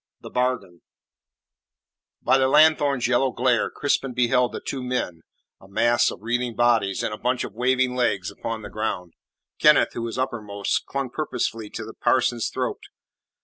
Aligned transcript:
THE 0.21 0.31
BARGAIN 0.31 0.81
By 2.23 2.39
the 2.39 2.47
lanthorn's 2.47 3.07
yellow 3.07 3.31
glare 3.31 3.69
Crispin 3.69 4.13
beheld 4.15 4.51
the 4.51 4.59
two 4.59 4.81
men 4.81 5.21
a 5.59 5.67
mass 5.67 6.09
of 6.09 6.23
writhing 6.23 6.55
bodies 6.55 7.03
and 7.03 7.13
a 7.13 7.19
bunch 7.19 7.43
of 7.43 7.53
waving 7.53 7.93
legs 7.95 8.31
upon 8.31 8.63
the 8.63 8.69
ground. 8.71 9.13
Kenneth, 9.59 9.93
who 9.93 10.01
was 10.01 10.17
uppermost, 10.17 10.87
clung 10.87 11.11
purposefully 11.11 11.69
to 11.69 11.85
the 11.85 11.93
parson's 11.93 12.49
throat. 12.49 12.81